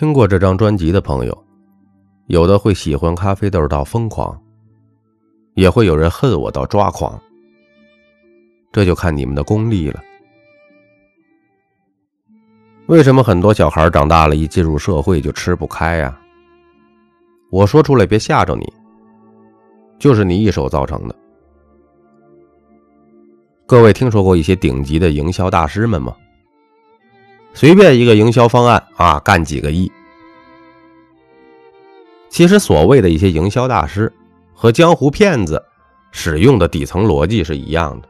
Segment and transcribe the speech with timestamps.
[0.00, 1.44] 听过这张专辑的朋友，
[2.28, 4.34] 有的会喜欢咖啡豆到疯狂，
[5.52, 7.20] 也会有人恨我到抓狂。
[8.72, 10.00] 这就看你们的功力了。
[12.86, 16.18] 为什么很多小孩长大了，一进入社会就吃不开呀？
[17.50, 18.72] 我说出来别吓着你，
[19.98, 21.14] 就是你一手造成的。
[23.66, 26.16] 各位听说过一些顶级的营销大师们吗？
[27.52, 29.90] 随便一个营销方案啊，干几个亿。
[32.28, 34.12] 其实所谓的一些营销大师
[34.54, 35.62] 和江湖骗子
[36.12, 38.08] 使用的底层逻辑是一样的。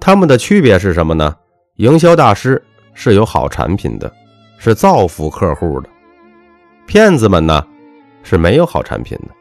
[0.00, 1.36] 他们的区别是什么呢？
[1.76, 2.62] 营销大师
[2.94, 4.12] 是有好产品的，
[4.58, 5.88] 是造福客户的；
[6.86, 7.66] 骗子们呢
[8.22, 9.34] 是没有好产品的。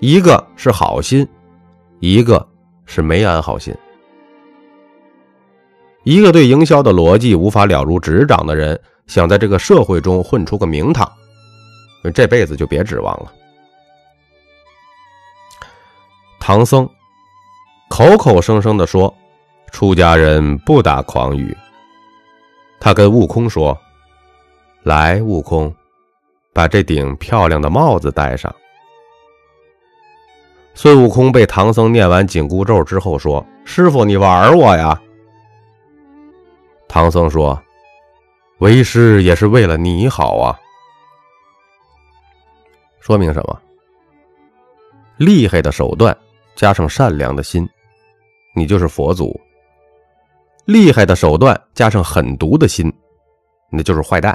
[0.00, 1.26] 一个是好心，
[2.00, 2.46] 一个
[2.84, 3.74] 是没安好心。
[6.06, 11.10] 一个对营销的逻辑无法了如指掌的人，想在这个社会中混出个名堂，
[12.14, 13.32] 这辈子就别指望了。
[16.38, 16.88] 唐僧
[17.88, 19.12] 口口声声的说，
[19.72, 21.56] 出家人不打诳语。
[22.78, 23.76] 他跟悟空说
[24.84, 25.74] ：“来，悟空，
[26.52, 28.54] 把这顶漂亮的帽子戴上。”
[30.72, 34.96] 孙悟空被唐僧念完紧箍咒之后说：“师傅，你玩我呀？”
[36.96, 37.62] 唐僧说
[38.56, 40.58] ：“为师也是为了你好啊。”
[43.00, 43.60] 说明什么？
[45.18, 46.16] 厉害的手段
[46.54, 47.68] 加上善良的心，
[48.54, 49.38] 你就是佛祖；
[50.64, 52.90] 厉害的手段加上狠毒的心，
[53.68, 54.32] 那就是坏蛋；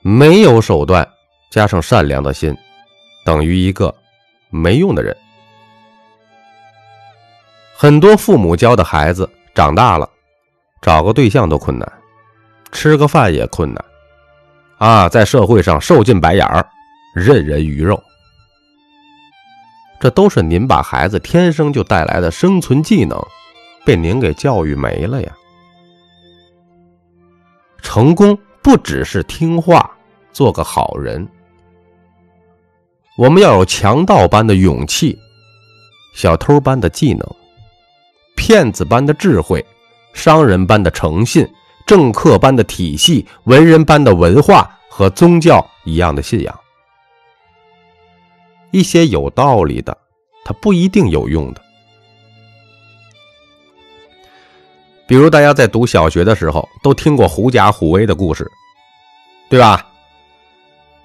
[0.00, 1.08] 没有手段
[1.48, 2.52] 加上善良的心，
[3.24, 3.94] 等于一个
[4.50, 5.16] 没用的人。
[7.72, 10.10] 很多父母教的孩子长大了。
[10.82, 11.90] 找个对象都困难，
[12.72, 13.84] 吃个饭也困难，
[14.78, 16.68] 啊，在社会上受尽白眼儿，
[17.14, 18.02] 任人鱼肉，
[20.00, 23.16] 这都是您把孩子天生就带来的生存技能，
[23.84, 25.32] 被您给教育没了呀。
[27.80, 29.88] 成功不只是听话，
[30.32, 31.28] 做个好人，
[33.16, 35.16] 我们要有强盗般的勇气，
[36.16, 37.24] 小偷般的技能，
[38.34, 39.64] 骗子般的智慧。
[40.12, 41.48] 商人般的诚信，
[41.86, 46.58] 政客般的体系，文人般的文化和宗教一样的信仰。
[48.70, 49.96] 一些有道理的，
[50.44, 51.60] 它不一定有用的。
[55.06, 58.50] 比如大家在读小学的时候都听过狐假虎威的故事，
[59.50, 59.86] 对吧？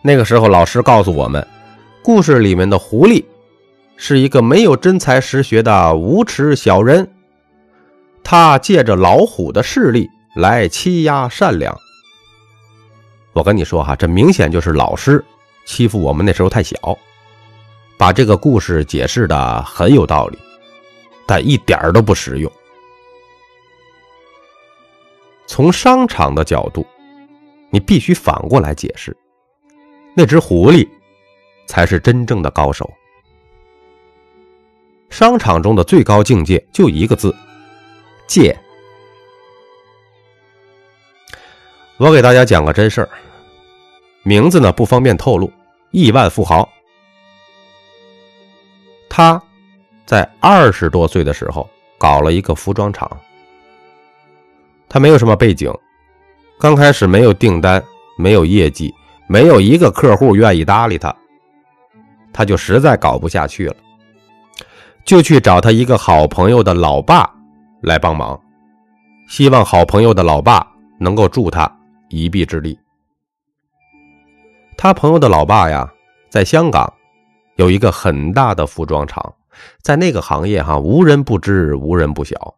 [0.01, 1.45] 那个时候老师告诉我们，
[2.01, 3.25] 故事里面的狐狸
[3.97, 7.09] 是一个没有真才实学的无耻小人。
[8.29, 11.73] 他借着老虎的势力来欺压善良。
[13.31, 15.23] 我跟你说哈，这明显就是老师
[15.65, 16.75] 欺负我们那时候太小，
[17.97, 20.37] 把这个故事解释的很有道理，
[21.25, 22.51] 但一点儿都不实用。
[25.45, 26.85] 从商场的角度，
[27.69, 29.15] 你必须反过来解释，
[30.13, 30.85] 那只狐狸
[31.65, 32.91] 才是真正的高手。
[35.09, 37.33] 商场中的最高境界就一个字。
[38.27, 38.55] 借，
[41.97, 43.09] 我给大家讲个真事儿，
[44.23, 45.51] 名字呢不方便透露。
[45.91, 46.67] 亿万富豪，
[49.09, 49.41] 他
[50.05, 51.67] 在二十多岁的时候
[51.97, 53.09] 搞了一个服装厂。
[54.89, 55.73] 他没有什么背景，
[56.59, 57.81] 刚开始没有订单，
[58.17, 58.93] 没有业绩，
[59.27, 61.15] 没有一个客户愿意搭理他，
[62.33, 63.75] 他就实在搞不下去了，
[65.05, 67.33] 就去找他一个好朋友的老爸。
[67.81, 68.39] 来帮忙，
[69.27, 70.65] 希望好朋友的老爸
[70.99, 71.71] 能够助他
[72.09, 72.77] 一臂之力。
[74.77, 75.91] 他朋友的老爸呀，
[76.29, 76.91] 在香港
[77.55, 79.33] 有一个很大的服装厂，
[79.81, 82.55] 在那个行业哈，无人不知，无人不晓。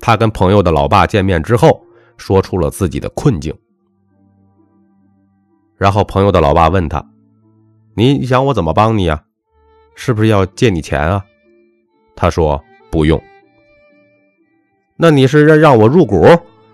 [0.00, 1.82] 他跟朋友的老爸见面之后，
[2.16, 3.54] 说出了自己的困境。
[5.76, 7.02] 然后朋友的老爸问他
[7.96, 9.24] ：“你想我怎么帮你呀？
[9.94, 11.24] 是不是要借你钱啊？”
[12.14, 13.22] 他说：“不用。”
[15.02, 16.28] 那你是让让我入股，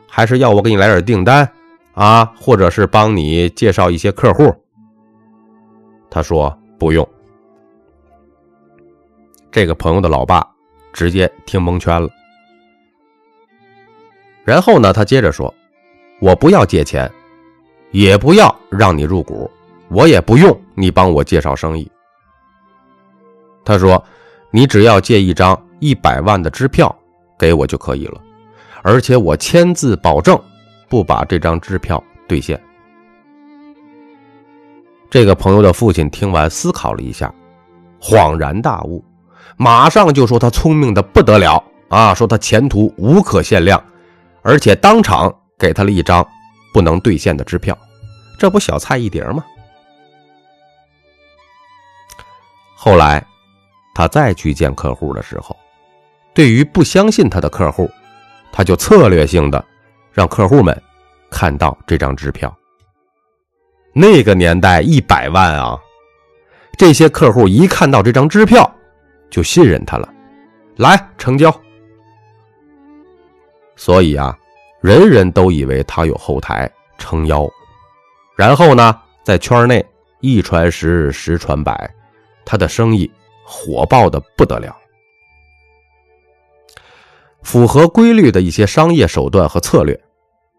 [0.08, 1.48] 还是要我给你来点订单
[1.94, 2.24] 啊？
[2.36, 4.52] 或者是帮你介绍一些客户？
[6.10, 7.08] 他说不用。
[9.52, 10.44] 这个朋友的老爸
[10.92, 12.08] 直接听蒙圈了。
[14.44, 15.54] 然后呢，他接着说
[16.20, 17.08] ：“我不要借钱，
[17.92, 19.48] 也不要让你入股，
[19.86, 21.88] 我也不用你帮我介绍生意。”
[23.64, 24.02] 他说
[24.50, 26.92] ：“你只要借一张一百万的支票。”
[27.38, 28.20] 给我就可以了，
[28.82, 30.40] 而且我签字保证，
[30.88, 32.60] 不把这张支票兑现。
[35.08, 37.32] 这个朋友的父亲听完，思考了一下，
[38.00, 39.04] 恍然大悟，
[39.56, 43.82] 马上就说他聪明的不得了啊，说他前途无可限量，
[44.42, 46.26] 而且当场给他了一张
[46.72, 47.76] 不能兑现的支票，
[48.38, 49.44] 这不小菜一碟吗？
[52.74, 53.24] 后来，
[53.94, 55.56] 他再去见客户的时候，
[56.36, 57.90] 对于不相信他的客户，
[58.52, 59.64] 他就策略性的
[60.12, 60.82] 让客户们
[61.30, 62.54] 看到这张支票。
[63.94, 65.80] 那个年代一百万啊，
[66.76, 68.70] 这些客户一看到这张支票，
[69.30, 70.06] 就信任他了，
[70.76, 71.50] 来成交。
[73.74, 74.36] 所以啊，
[74.82, 77.48] 人人都以为他有后台撑腰，
[78.36, 78.94] 然后呢，
[79.24, 79.82] 在圈内
[80.20, 81.90] 一传十，十传百，
[82.44, 83.10] 他的生意
[83.42, 84.76] 火爆的不得了。
[87.46, 89.96] 符合规律的一些商业手段和策略，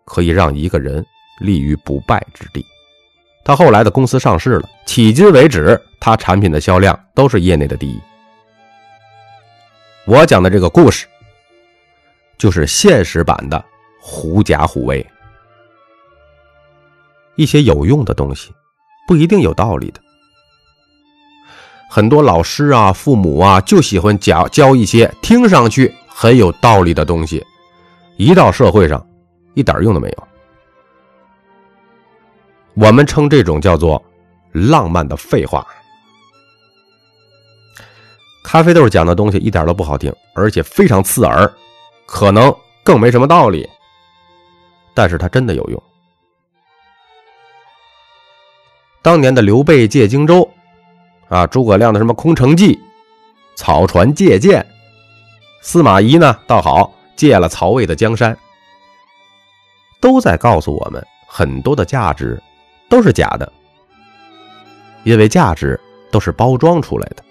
[0.06, 1.06] 可以让一个人
[1.42, 2.66] 立于不败之地。
[3.44, 8.00] 他后来的公司上市了，迄今为止，他产品的销量都是业内的第一。
[10.06, 11.08] 我讲的这个故事，
[12.38, 13.62] 就是现实版的
[14.00, 15.06] 狐假虎威。
[17.36, 18.54] 一些有用的东西，
[19.06, 20.00] 不一定有道理的。
[21.90, 27.46] 很多老师啊、父母啊，就喜欢教教一些听上去很有道理的东西，
[28.16, 29.08] 一到社会上，
[29.54, 30.28] 一点用都没有。
[32.74, 34.04] 我们称这种叫做
[34.52, 35.64] 浪漫的废话。
[38.44, 41.54] 咖啡豆讲的东西一点都不好听，而且非常刺耳，
[42.08, 42.52] 可能
[42.84, 43.70] 更没什么道理，
[44.96, 45.84] 但是它真的有用。
[49.04, 50.50] 当年的刘备借荆州，
[51.30, 52.80] 啊，诸葛亮的什么空城计、
[53.56, 54.66] 草船借箭，
[55.62, 58.38] 司马懿呢倒好，借了曹魏的江山，
[60.00, 62.42] 都在告诉我们很多的价值。
[62.90, 63.52] 都是假的，
[65.04, 65.78] 因为价值
[66.10, 67.24] 都是包装出来的。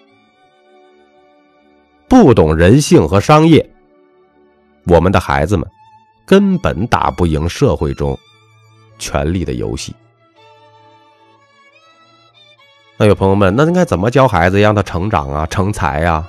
[2.06, 3.66] 不懂人性和商业，
[4.84, 5.66] 我们的孩子们
[6.26, 8.14] 根本打不赢社会中
[8.98, 9.96] 权力的游戏。
[12.98, 16.28] 那有朋友们，那应该怎么教孩子让他成长啊、成才呀？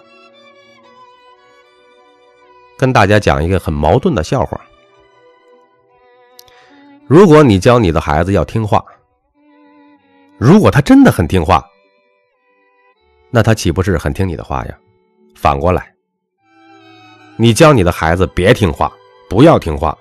[2.77, 4.59] 跟大家讲一个很矛盾的笑话：
[7.07, 8.83] 如果你教你的孩子要听话。
[10.39, 11.67] 如果他真的很听话，
[13.31, 14.77] 那他岂不是很听你的话呀？
[15.33, 15.91] 反过来，
[17.37, 18.93] 你教你的孩子别听话，
[19.27, 19.97] 不要听话，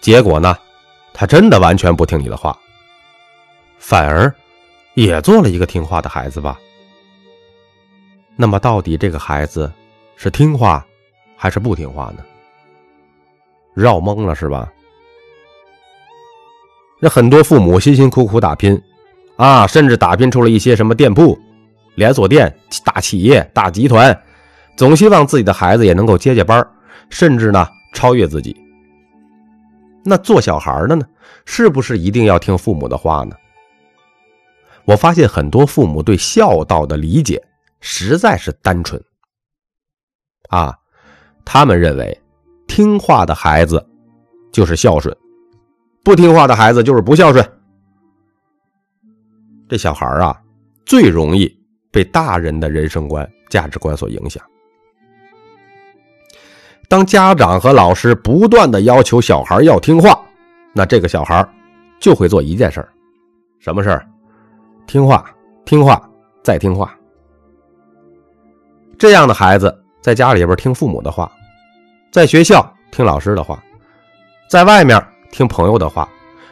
[0.00, 0.56] 结果呢，
[1.12, 2.58] 他真的完全不听你的话，
[3.78, 4.34] 反而
[4.94, 6.58] 也做了一个听话的孩子吧？
[8.36, 9.70] 那么，到底这个孩子
[10.16, 10.82] 是听话
[11.36, 12.24] 还是不听话呢？
[13.74, 14.72] 绕懵了是吧？
[17.00, 18.80] 那很多父母辛辛苦苦打拼。
[19.36, 21.36] 啊，甚至打拼出了一些什么店铺、
[21.96, 24.16] 连锁店、大企业、大集团，
[24.76, 26.64] 总希望自己的孩子也能够接接班
[27.10, 28.56] 甚至呢超越自己。
[30.04, 31.04] 那做小孩的呢，
[31.44, 33.34] 是不是一定要听父母的话呢？
[34.84, 37.42] 我发现很多父母对孝道的理解
[37.80, 39.02] 实在是单纯。
[40.48, 40.78] 啊，
[41.44, 42.22] 他们认为
[42.66, 43.84] 听话的孩子
[44.52, 45.14] 就是孝顺，
[46.02, 47.44] 不听话的孩子就是不孝顺。
[49.68, 50.40] 这小孩啊，
[50.84, 51.50] 最容易
[51.90, 54.42] 被大人的人生观、价值观所影响。
[56.88, 60.20] 当家长和老师不断的要求小孩要听话，
[60.72, 61.46] 那这个小孩
[61.98, 62.86] 就会做一件事
[63.58, 64.00] 什么事
[64.86, 65.28] 听话，
[65.64, 66.08] 听话，
[66.42, 66.96] 再听话。
[68.98, 71.32] 这样的孩子在家里边听父母的话，
[72.12, 73.64] 在学校听老师的话，
[74.50, 76.06] 在外面听朋友的话，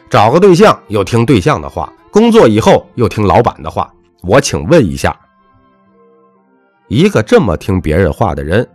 [0.09, 1.93] 找个对象又听对象的话。
[2.11, 3.93] 工作以后又听老板的话，
[4.23, 5.15] 我请问一下，
[6.89, 8.67] 一个这么听别人话的人，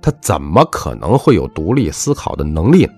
[0.00, 2.92] 他怎么可能会有独立思考的能力呢？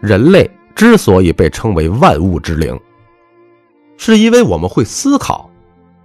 [0.00, 2.80] 人类之所以被称为万物之灵，
[3.98, 5.50] 是因为我们会思考，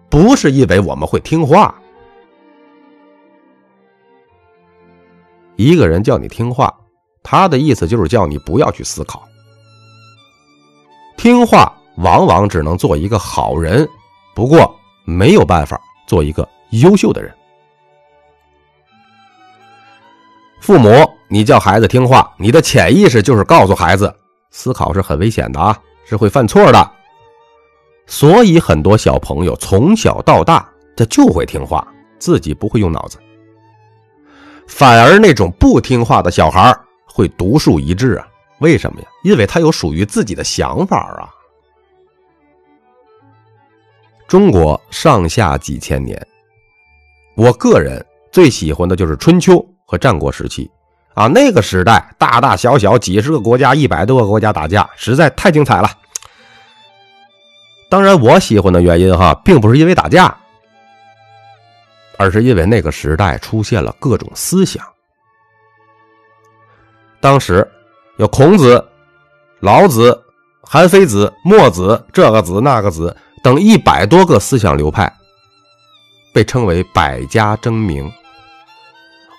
[0.10, 1.74] 不是因为我们会听话。
[5.56, 6.74] 一个人叫你听话，
[7.24, 9.24] 他的意思就是叫你不要去思考。
[11.18, 13.88] 听话往往只能做一个好人，
[14.36, 17.34] 不过没有办法做一个优秀的人。
[20.60, 20.90] 父母，
[21.28, 24.14] 你叫孩子听话，你的潜意识就是告诉孩子，
[24.52, 26.92] 思考是很危险的啊，是会犯错的。
[28.08, 31.88] 所以很多小朋友从小到大，他就会听话，
[32.20, 33.18] 自己不会用脑子。
[34.68, 38.28] 反而那种不听话的小孩会独树一帜啊！
[38.60, 39.08] 为什么呀？
[39.24, 41.30] 因为他有属于自己的想法啊。
[44.28, 46.20] 中国上下几千年，
[47.36, 50.70] 我个人最喜欢的就是春秋和战国时期
[51.14, 55.90] 啊，那个时代大大小小几十个国家、一百多个国家打架，实在太精彩了。
[57.88, 60.36] 当然，我喜欢的原因哈，并不是因为打架，
[62.18, 64.86] 而是因为那个时代出现了各种思想。
[67.20, 67.68] 当时
[68.18, 68.84] 有孔子、
[69.60, 70.20] 老子、
[70.62, 73.16] 韩非子、墨子，这个子那个子。
[73.44, 75.08] 等一百多个思想流派，
[76.34, 78.12] 被称为百家争鸣。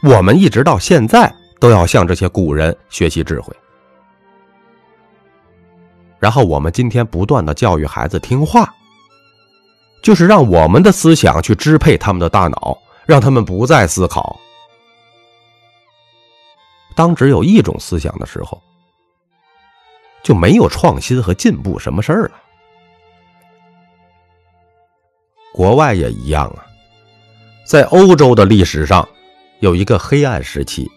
[0.05, 3.53] 我们一直到现在都要向这些古人学习智慧。
[6.21, 8.73] 然后我们今天不断的教育孩子听话，
[10.03, 14.39] 就是让我们的思想去支配他们的大脑，让他们不再思考。
[16.95, 18.63] 当只有一种思想的时候，
[20.23, 22.33] 就没有创新和进步什么事儿了。
[25.53, 26.65] 国外也一样啊，
[27.67, 29.07] 在欧洲的历史上，
[29.61, 30.91] 有一个黑暗时期，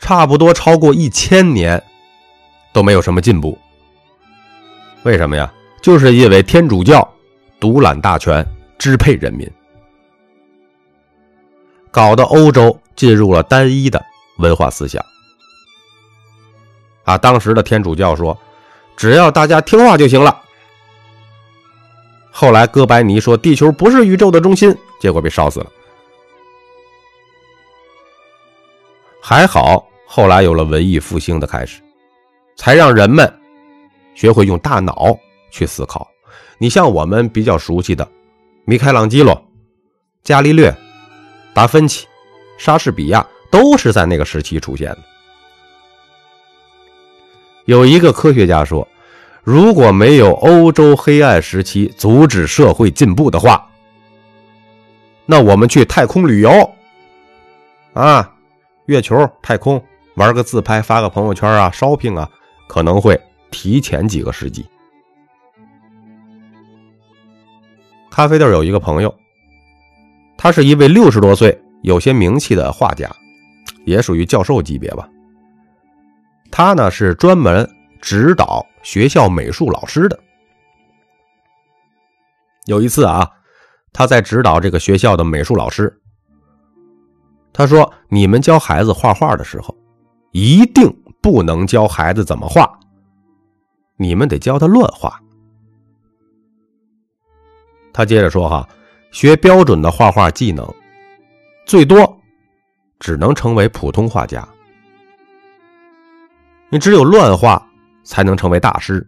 [0.00, 1.82] 差不多超过一千年
[2.72, 3.58] 都没有什么进步。
[5.02, 5.52] 为什么呀？
[5.80, 7.08] 就是因为天主教
[7.60, 8.44] 独揽大权，
[8.78, 9.48] 支配人民，
[11.90, 14.02] 搞得欧洲进入了单一的
[14.38, 15.04] 文化思想。
[17.04, 18.36] 啊，当时的天主教说，
[18.96, 20.40] 只要大家听话就行了。
[22.30, 25.66] 后来，哥白尼说地球不是宇宙的中心，结果被烧死了。
[29.22, 31.82] 还好，后来有了文艺复兴的开始，
[32.56, 33.30] 才让人们
[34.14, 35.14] 学会用大脑
[35.50, 36.09] 去思考。
[36.62, 38.06] 你像我们比较熟悉的
[38.66, 39.42] 米开朗基罗、
[40.22, 40.76] 伽利略、
[41.54, 42.06] 达芬奇、
[42.58, 44.98] 莎士比亚，都是在那个时期出现的。
[47.64, 48.86] 有一个科学家说。
[49.42, 53.66] 如果没有欧洲黑暗时期阻止社会进步的话，
[55.24, 56.70] 那我们去太空旅游，
[57.94, 58.34] 啊，
[58.84, 59.82] 月球、太空
[60.14, 62.28] 玩个自拍，发个朋友圈啊，shopping 啊，
[62.68, 63.18] 可能会
[63.50, 64.66] 提前几个世纪。
[68.10, 69.14] 咖啡豆有一个朋友，
[70.36, 73.10] 他是一位六十多岁、有些名气的画家，
[73.84, 75.08] 也属于教授级别吧。
[76.50, 77.68] 他呢是专门
[78.00, 78.66] 指导。
[78.82, 80.18] 学校美术老师的
[82.64, 83.30] 有一次啊，
[83.92, 86.00] 他在指导这个学校的美术老师。
[87.52, 89.76] 他说：“你们教孩子画画的时候，
[90.32, 90.90] 一定
[91.20, 92.66] 不能教孩子怎么画，
[93.98, 95.20] 你们得教他乱画。”
[97.92, 98.68] 他接着说：“哈，
[99.10, 100.66] 学标准的画画技能，
[101.66, 102.20] 最多
[102.98, 104.46] 只能成为普通画家。
[106.68, 107.62] 你只有乱画。”
[108.02, 109.06] 才能成为大师。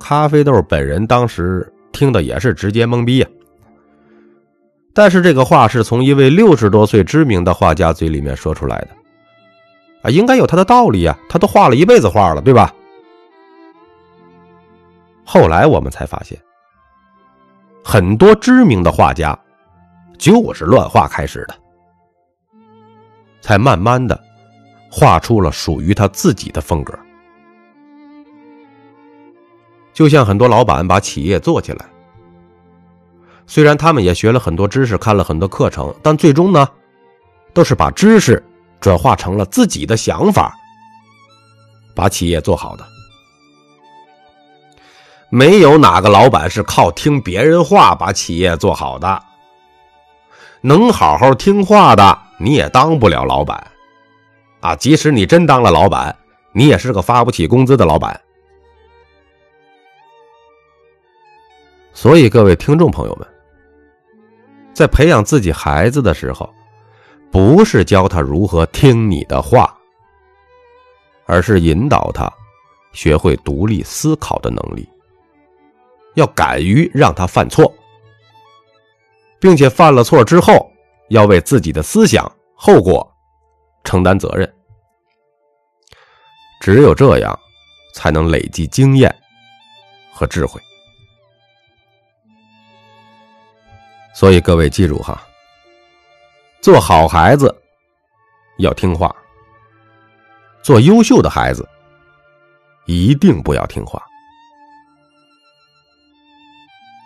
[0.00, 3.28] 咖啡豆本人当时听的也是直接懵逼呀。
[4.92, 8.88] 但是这个话是从一位六十多岁知名的画家嘴里面说出来的，
[10.02, 11.16] 啊，应该有他的道理呀。
[11.28, 12.74] 他都画了一辈子画了，对吧？
[15.24, 16.36] 后来我们才发现，
[17.82, 19.38] 很多知名的画家
[20.18, 21.54] 就是乱画开始的，
[23.40, 24.22] 才慢慢的
[24.90, 26.98] 画出了属于他自己的风格。
[29.92, 31.84] 就像很多老板把企业做起来，
[33.46, 36.68] 虽然他们也学了很多知识，看了很多课程，但最终呢，
[37.52, 38.42] 都是把知识
[38.78, 40.54] 转化成了自己的想法，
[41.94, 42.86] 把企业做好的。
[45.30, 49.22] 没有哪个老板是靠听别人话把企业做好的。
[50.60, 53.64] 能好好听话的，你也当不了老板，
[54.60, 54.76] 啊！
[54.76, 56.14] 即使你真当了老板，
[56.52, 58.20] 你也是个发不起工资的老板。
[61.94, 63.26] 所以，各位听众朋友们，
[64.74, 66.52] 在培养自己孩子的时候，
[67.30, 69.72] 不是教他如何听你的话，
[71.26, 72.28] 而是引导他
[72.92, 74.86] 学会独立思考的能力，
[76.20, 77.74] 要敢于让他犯错，
[79.40, 80.70] 并且犯了错之后，
[81.08, 83.10] 要为自己的思想后果
[83.84, 84.54] 承担责任。
[86.60, 87.40] 只有这样，
[87.94, 89.14] 才能累积经验
[90.12, 90.60] 和智慧。
[94.14, 95.26] 所以各位记住哈，
[96.60, 97.54] 做好孩子
[98.58, 99.14] 要听话，
[100.62, 101.66] 做优秀的孩子
[102.84, 104.06] 一定不要听话。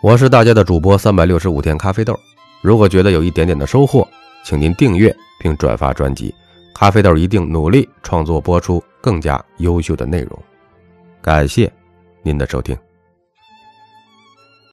[0.05, 2.15] 我是大家的主播三百六十五天咖啡豆，
[2.61, 4.07] 如果觉得有一点点的收获，
[4.43, 6.31] 请您订阅并转发专辑，
[6.75, 10.39] 咖啡豆一定努力创作播出更加优秀的内容。
[11.23, 11.73] 感谢
[12.21, 12.77] 您的收听。